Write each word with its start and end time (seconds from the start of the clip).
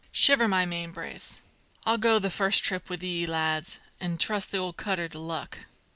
"Shiver 0.11 0.47
my 0.47 0.65
mainbrace! 0.65 1.41
I'll 1.85 1.99
go 1.99 2.17
the 2.17 2.31
first 2.31 2.63
trip 2.63 2.89
with 2.89 3.03
ye, 3.03 3.27
lads, 3.27 3.79
an' 3.99 4.17
trust 4.17 4.49
the 4.49 4.57
old 4.57 4.75
cutter 4.75 5.07
to 5.07 5.19
luck." 5.19 5.59